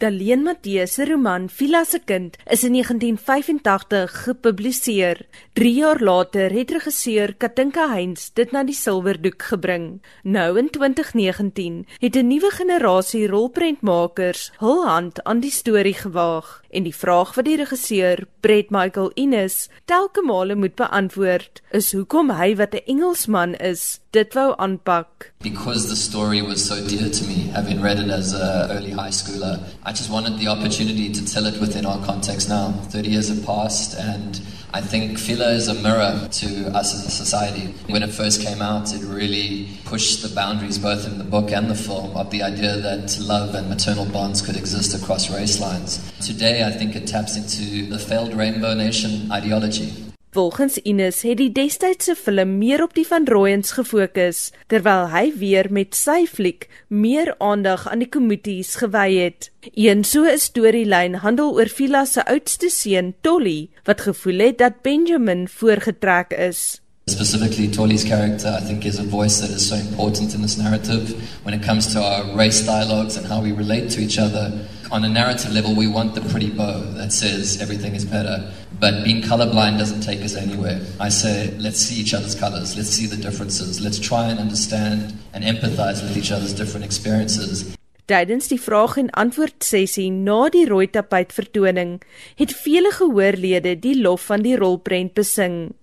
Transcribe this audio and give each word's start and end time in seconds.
Daleen 0.00 0.42
Matthee 0.42 0.86
se 0.86 1.04
roman 1.04 1.48
Villa 1.52 1.84
se 1.84 1.98
kind 2.00 2.36
is 2.48 2.62
in 2.64 2.72
1985 2.72 4.14
gepubliseer. 4.24 5.26
3 5.52 5.72
jaar 5.74 6.00
later 6.00 6.50
het 6.56 6.70
regisseur 6.70 7.34
Katinka 7.36 7.90
Heinz 7.92 8.30
dit 8.32 8.52
na 8.52 8.62
die 8.64 8.74
silwerdoek 8.74 9.42
gebring. 9.50 10.00
Nou 10.24 10.56
in 10.58 10.70
2019 10.72 11.84
het 12.00 12.16
'n 12.16 12.26
nuwe 12.26 12.50
generasie 12.50 13.26
rolprentmakers 13.28 14.52
hul 14.58 14.86
hand 14.86 15.22
aan 15.24 15.40
die 15.40 15.50
storie 15.50 15.94
gewaag 15.94 16.62
en 16.70 16.82
die 16.82 16.94
vraag 16.94 17.34
wat 17.34 17.44
die 17.44 17.56
regisseur 17.56 18.26
Brett 18.40 18.70
Michael 18.70 19.10
Innes 19.14 19.68
telke 19.84 20.22
male 20.22 20.54
moet 20.54 20.74
beantwoord 20.74 21.62
is 21.70 21.92
hoekom 21.92 22.30
hy 22.30 22.54
wat 22.56 22.74
'n 22.74 22.86
Engelsman 22.86 23.54
is 23.54 24.00
dit 24.12 24.34
wou 24.34 24.54
aanpak. 24.58 25.32
Because 25.42 25.88
the 25.88 25.96
story 25.96 26.42
was 26.42 26.64
so 26.64 26.76
dear 26.86 27.08
to 27.08 27.24
me, 27.24 27.50
having 27.54 27.80
read 27.80 27.98
it 27.98 28.10
as 28.10 28.34
a 28.34 28.68
early 28.70 28.90
high 28.90 29.10
schooler, 29.10 29.62
I 29.84 29.92
just 29.92 30.10
wanted 30.10 30.38
the 30.38 30.48
opportunity 30.48 31.12
to 31.12 31.24
tell 31.24 31.46
it 31.46 31.60
within 31.60 31.86
our 31.86 32.04
context 32.04 32.48
now. 32.48 32.72
30 32.90 33.08
years 33.08 33.28
have 33.28 33.44
passed 33.44 33.96
and 33.98 34.40
I 34.72 34.80
think 34.80 35.18
Fila 35.18 35.50
is 35.50 35.68
a 35.68 35.74
mirror 35.74 36.28
to 36.30 36.68
us 36.76 36.94
as 36.94 37.06
a 37.06 37.10
society. 37.10 37.74
When 37.88 38.02
it 38.02 38.10
first 38.10 38.40
came 38.40 38.62
out, 38.62 38.94
it 38.94 39.02
really 39.02 39.68
pushed 39.84 40.22
the 40.22 40.32
boundaries, 40.32 40.78
both 40.78 41.06
in 41.06 41.18
the 41.18 41.24
book 41.24 41.50
and 41.50 41.68
the 41.68 41.74
film, 41.74 42.16
of 42.16 42.30
the 42.30 42.44
idea 42.44 42.76
that 42.76 43.18
love 43.20 43.56
and 43.56 43.68
maternal 43.68 44.06
bonds 44.06 44.42
could 44.42 44.56
exist 44.56 44.94
across 45.00 45.28
race 45.28 45.60
lines. 45.60 45.98
Today, 46.20 46.62
I 46.62 46.70
think 46.70 46.94
it 46.94 47.08
taps 47.08 47.36
into 47.36 47.86
the 47.86 47.98
failed 47.98 48.32
Rainbow 48.32 48.74
Nation 48.74 49.30
ideology. 49.32 50.09
Volgens 50.32 50.78
Ines 50.86 51.24
het 51.26 51.40
die 51.40 51.50
destydse 51.50 52.14
film 52.14 52.52
meer 52.60 52.84
op 52.84 52.92
die 52.94 53.02
van 53.06 53.24
Rooyens 53.26 53.72
gefokus, 53.74 54.52
terwyl 54.70 55.08
hy 55.10 55.24
weer 55.40 55.66
met 55.74 55.96
sy 55.98 56.20
fliek 56.30 56.68
meer 56.86 57.32
aandag 57.42 57.88
aan 57.90 58.04
die 58.04 58.08
komitees 58.14 58.76
gewy 58.78 59.08
het. 59.16 59.48
Een 59.74 60.04
so 60.06 60.22
'n 60.22 60.38
storielyn 60.38 61.18
handel 61.24 61.50
oor 61.58 61.66
Vila 61.66 62.04
se 62.04 62.22
oudste 62.26 62.70
seun, 62.70 63.14
Tolly, 63.20 63.70
wat 63.84 64.06
gevoel 64.06 64.38
het 64.38 64.58
dat 64.58 64.82
Benjamin 64.82 65.48
voorgetrek 65.48 66.30
is. 66.32 66.80
Specifically, 67.10 67.66
Tolly's 67.66 68.04
character, 68.04 68.56
I 68.56 68.60
think, 68.60 68.86
is 68.86 69.00
a 69.00 69.02
voice 69.02 69.40
that 69.40 69.50
is 69.50 69.68
so 69.68 69.74
important 69.74 70.32
in 70.32 70.42
this 70.42 70.56
narrative 70.56 71.10
when 71.42 71.54
it 71.54 71.60
comes 71.60 71.92
to 71.92 72.00
our 72.00 72.36
race 72.36 72.64
dialogues 72.64 73.16
and 73.16 73.26
how 73.26 73.42
we 73.42 73.50
relate 73.50 73.90
to 73.90 74.00
each 74.00 74.16
other. 74.16 74.64
On 74.92 75.04
a 75.04 75.08
narrative 75.08 75.52
level, 75.52 75.74
we 75.74 75.88
want 75.88 76.14
the 76.14 76.20
pretty 76.20 76.50
bow 76.50 76.80
that 76.94 77.12
says 77.12 77.60
everything 77.60 77.96
is 77.96 78.04
better. 78.04 78.52
But 78.78 79.02
being 79.02 79.22
colorblind 79.22 79.78
doesn't 79.78 80.02
take 80.02 80.22
us 80.22 80.36
anywhere. 80.36 80.80
I 81.00 81.08
say, 81.08 81.52
let's 81.58 81.80
see 81.80 82.00
each 82.00 82.14
other's 82.14 82.36
colors, 82.36 82.76
let's 82.76 82.90
see 82.90 83.06
the 83.06 83.16
differences, 83.16 83.80
let's 83.80 83.98
try 83.98 84.28
and 84.28 84.38
understand 84.38 85.12
and 85.34 85.42
empathize 85.42 86.02
with 86.02 86.16
each 86.16 86.30
other's 86.30 86.54
different 86.54 86.86
experiences. 86.86 87.74
Tydens 88.06 88.48
die 88.50 88.58
vraag 88.58 88.96
en 88.98 89.10
antwoord 89.18 89.62
sessie 89.66 90.08
na 90.10 90.48
die 90.50 90.64
rooi 90.66 90.86
tapijt 90.90 91.34
vertoning, 91.34 91.98
het 92.38 92.54
vele 92.62 92.90
gehoorlede 92.94 93.76
die 93.82 93.98
lof 93.98 94.30
van 94.30 94.46
die 94.46 94.56
rolprent 94.58 95.14
besing. 95.18 95.74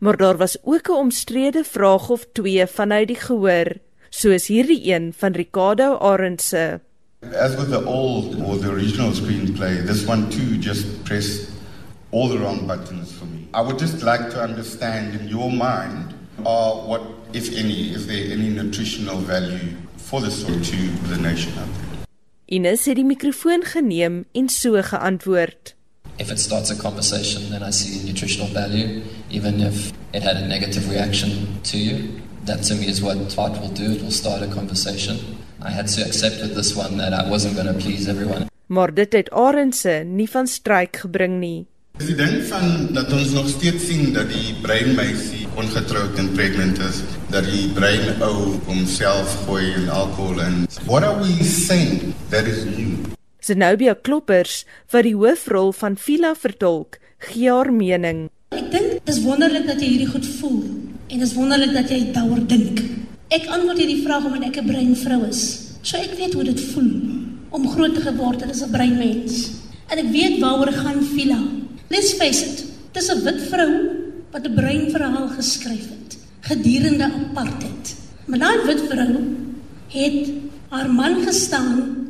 Maar 0.00 0.16
daar 0.16 0.36
was 0.36 0.56
ook 0.62 0.88
'n 0.88 0.92
omstrede 0.92 1.64
vraag 1.64 2.08
of 2.08 2.26
twee 2.32 2.66
vanuit 2.66 3.06
die 3.06 3.16
gehoor, 3.16 3.72
soos 4.08 4.46
hierdie 4.46 4.92
een 4.92 5.12
van 5.16 5.32
Ricardo 5.32 5.98
Arendse. 5.98 6.80
As 7.20 7.54
with 7.54 7.68
the 7.68 7.84
old 7.84 8.34
or 8.42 8.58
the 8.58 8.68
original 8.68 9.12
screenplay, 9.14 9.86
this 9.86 10.06
one 10.06 10.28
too 10.28 10.58
just 10.60 11.02
pressed 11.02 11.48
all 12.10 12.28
the 12.28 12.38
wrong 12.38 12.66
buttons 12.66 13.12
for 13.12 13.26
me. 13.26 13.46
I 13.54 13.62
would 13.62 13.78
just 13.78 14.02
like 14.02 14.30
to 14.30 14.40
understand 14.42 15.20
in 15.20 15.28
your 15.28 15.50
mind, 15.50 16.14
uh, 16.46 16.72
what, 16.86 17.02
if 17.32 17.56
any, 17.56 17.92
is 17.94 18.06
there 18.06 18.32
any 18.32 18.48
nutritional 18.48 19.18
value 19.18 19.76
for 19.96 20.20
the 20.20 20.30
story 20.30 20.60
to 20.60 20.76
the 21.08 21.18
nation 21.18 21.52
out 21.58 21.68
there? 21.74 21.90
Ines 22.44 22.84
het 22.84 22.96
die 22.96 23.04
mikrofoon 23.04 23.62
geneem 23.64 24.24
en 24.32 24.48
so 24.48 24.82
geantwoord. 24.82 25.74
If 26.20 26.30
it 26.30 26.38
starts 26.38 26.70
a 26.70 26.76
conversation, 26.76 27.48
then 27.48 27.62
I 27.62 27.70
see 27.70 28.04
nutritional 28.04 28.48
value, 28.48 29.02
even 29.30 29.62
if 29.62 29.90
it 30.12 30.22
had 30.22 30.36
a 30.36 30.46
negative 30.46 30.90
reaction 30.90 31.30
to 31.70 31.78
you. 31.78 32.20
That 32.44 32.62
to 32.64 32.74
me 32.74 32.88
is 32.88 33.00
what 33.00 33.16
art 33.38 33.58
will 33.58 33.72
do. 33.72 33.92
It 33.92 34.02
will 34.02 34.10
start 34.10 34.42
a 34.42 34.46
conversation. 34.46 35.16
I 35.62 35.70
had 35.70 35.88
to 35.96 36.02
accept 36.04 36.42
with 36.42 36.54
this 36.54 36.76
one 36.76 36.98
that 36.98 37.14
I 37.14 37.26
wasn't 37.30 37.54
going 37.56 37.72
to 37.72 37.78
please 37.84 38.06
everyone. 38.06 38.48
Maar 38.66 38.94
dit 38.94 39.12
het 39.12 39.30
Arendse 39.30 40.02
nie 40.06 40.30
van 40.30 40.46
stryk 40.46 40.96
gebring 40.96 41.38
nie. 41.40 41.66
Die 41.98 42.14
ding 42.14 42.42
van 42.48 42.92
dat 42.92 43.12
ons 43.12 43.30
nog 43.30 43.48
steeds 43.48 43.86
sien 43.86 44.12
dat 44.12 44.28
die 44.28 44.54
breinmeisie 44.60 45.48
ongetroud 45.56 46.18
en 46.18 46.32
pregnant 46.32 46.78
is, 46.78 47.00
dat 47.32 47.48
die 47.48 47.70
brein 47.72 48.22
ou 48.22 48.60
homself 48.68 49.40
gooi 49.46 49.72
in 49.72 49.88
alkohol 49.88 50.40
en 50.40 50.68
what 50.84 51.02
are 51.02 51.16
we 51.24 51.44
saying 51.44 52.12
that 52.28 52.44
is 52.44 52.64
new? 52.64 53.10
Zenobia 53.40 53.94
Kloppers 53.96 54.66
wat 54.92 55.06
die 55.06 55.14
hoofrol 55.16 55.70
van 55.72 55.94
Vila 55.96 56.34
vertolk, 56.36 56.98
gee 57.24 57.48
haar 57.48 57.70
mening. 57.72 58.26
Ek 58.52 58.66
dink 58.68 58.98
dis 59.08 59.20
wonderlik 59.24 59.64
dat 59.64 59.80
jy 59.80 59.94
hierdie 59.94 60.10
goed 60.10 60.26
voel 60.40 60.58
en 61.08 61.22
dis 61.22 61.32
wonderlik 61.32 61.72
dat 61.72 61.88
jy 61.88 62.00
daaroor 62.12 62.42
dink. 62.50 62.82
Ek 63.32 63.48
antwoord 63.48 63.80
hierdie 63.80 64.02
vraag 64.04 64.26
omdat 64.28 64.50
ek 64.50 64.60
'n 64.60 64.68
breinvrou 64.68 65.24
is. 65.28 65.72
So 65.80 65.96
ek 65.96 66.18
weet 66.20 66.34
hoe 66.36 66.44
dit 66.44 66.60
voel 66.72 66.90
om 67.50 67.68
groot 67.68 67.94
te 67.94 68.04
geword 68.04 68.44
het 68.44 68.50
as 68.50 68.62
'n 68.62 68.70
breinmens. 68.70 69.50
En 69.88 69.98
ek 69.98 70.12
weet 70.12 70.38
waaroor 70.40 70.72
gaan 70.72 71.00
Vila. 71.00 71.40
Let's 71.88 72.12
face 72.12 72.44
it, 72.44 72.64
dis 72.92 73.08
'n 73.08 73.24
wit 73.24 73.40
vrou 73.48 73.72
wat 74.32 74.44
'n 74.44 74.54
breinverhaal 74.54 75.28
geskryf 75.28 75.88
het 75.88 76.18
gedurende 76.40 77.04
apartheid. 77.04 77.96
Maar 78.26 78.38
daai 78.38 78.58
wit 78.66 78.80
vrou 78.90 79.12
het 79.88 80.28
haar 80.68 80.90
man 80.92 81.24
gestaan 81.24 82.09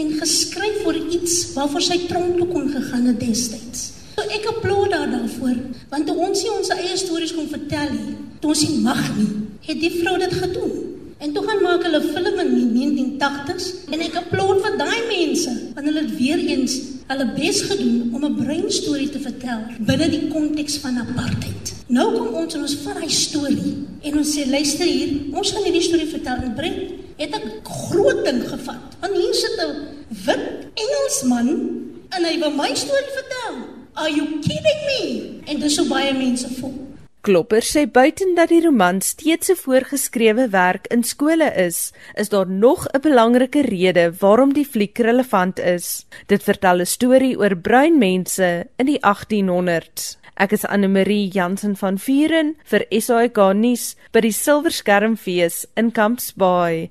en 0.00 0.14
geskryf 0.20 0.86
oor 0.86 0.96
iets 0.96 1.52
waarvoor 1.54 1.84
sy 1.84 1.98
tronk 2.08 2.38
toe 2.38 2.48
kon 2.50 2.70
gegaan 2.72 3.10
het 3.10 3.20
destyds. 3.20 3.90
So 4.14 4.26
ek 4.30 4.46
applaud 4.46 4.92
haar 4.94 5.10
daarvoor, 5.10 5.56
want 5.90 6.06
toe 6.06 6.16
ons 6.26 6.42
nie 6.44 6.52
ons 6.54 6.72
eie 6.76 6.96
stories 6.98 7.34
kon 7.34 7.50
vertel 7.50 7.94
nie, 7.94 8.16
toe 8.42 8.52
ons 8.54 8.64
nie 8.68 8.82
mag 8.84 9.04
nie, 9.16 9.30
het 9.66 9.80
die 9.80 9.94
vrou 9.96 10.16
dit 10.22 10.36
gedoen. 10.38 10.74
En 11.24 11.32
toe 11.32 11.42
gaan 11.46 11.62
maak 11.64 11.84
hulle 11.86 12.00
film 12.04 12.40
in 12.42 12.50
die 12.52 12.66
1980s 12.74 13.68
en 13.94 14.02
ek 14.04 14.18
applaud 14.20 14.60
vir 14.64 14.74
daai 14.76 15.06
mense 15.08 15.52
want 15.76 15.86
hulle 15.88 16.02
het 16.02 16.16
weer 16.18 16.42
eens 16.42 16.74
hulle 17.08 17.26
bes 17.36 17.62
gedoen 17.70 18.10
om 18.16 18.24
'n 18.24 18.36
breinstorie 18.36 19.08
te 19.10 19.20
vertel 19.20 19.62
binne 19.88 20.08
die 20.10 20.26
konteks 20.28 20.76
van 20.82 20.98
apartheid. 21.00 21.72
Nou 21.88 22.06
kom 22.16 22.34
ons 22.42 22.54
en 22.54 22.66
ons 22.66 22.76
vat 22.84 23.00
hy 23.00 23.08
storie 23.08 23.74
en 24.02 24.18
ons 24.18 24.34
sê 24.36 24.46
luister 24.48 24.86
hier, 24.86 25.10
ons 25.32 25.50
gaan 25.52 25.64
hierdie 25.64 25.88
storie 25.88 26.10
vertel 26.12 26.44
en 26.44 26.54
brein 26.54 27.03
het 27.16 27.34
'n 27.34 27.62
groot 27.62 28.24
ding 28.24 28.48
gevat. 28.48 28.84
Want 29.00 29.14
hier 29.16 29.34
sit 29.34 29.56
'n 29.60 30.04
wit 30.26 30.46
Engelsman 30.74 31.48
en 32.08 32.24
hy 32.24 32.38
wil 32.38 32.50
my 32.50 32.74
storie 32.74 33.14
vertel. 33.20 33.54
Are 33.94 34.10
you 34.10 34.26
kidding 34.40 34.80
me? 34.90 35.40
En 35.44 35.60
dis 35.60 35.74
so 35.74 35.84
baie 35.88 36.12
mense 36.14 36.48
voel. 36.58 36.94
Klopper 37.24 37.62
sê 37.62 37.86
buiten 37.88 38.34
dat 38.34 38.48
die 38.48 38.60
roman 38.60 39.00
steeds 39.00 39.48
'n 39.48 39.56
voorgeskrewe 39.56 40.48
werk 40.48 40.86
in 40.86 41.04
skole 41.04 41.52
is, 41.56 41.92
is 42.14 42.28
daar 42.28 42.48
nog 42.48 42.86
'n 42.86 43.00
belangrike 43.00 43.62
rede 43.62 44.12
waarom 44.18 44.52
die 44.52 44.66
fliek 44.66 44.98
relevant 44.98 45.58
is. 45.58 46.06
Dit 46.26 46.42
vertel 46.42 46.80
'n 46.80 46.86
storie 46.86 47.38
oor 47.38 47.56
bruin 47.56 47.98
mense 47.98 48.66
in 48.76 48.86
die 48.86 49.00
1800s. 49.00 50.18
Ek 50.34 50.52
is 50.52 50.66
Anne 50.66 50.88
Marie 50.88 51.28
Jansen 51.28 51.76
van 51.76 51.98
Vuren 51.98 52.56
vir 52.64 52.86
SAK 52.90 53.54
nuus 53.54 53.96
by 54.10 54.20
die 54.20 54.32
Silverskermfees 54.32 55.66
in 55.74 55.92
Camps 55.92 56.32
Bay. 56.32 56.90